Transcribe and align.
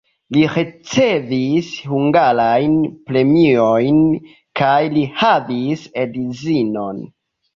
Li 0.35 0.43
ricevis 0.51 1.67
hungarajn 1.89 2.71
premiojn 3.11 4.01
kaj 4.61 4.81
li 4.97 5.03
havis 5.21 5.83
edzinon. 6.05 7.05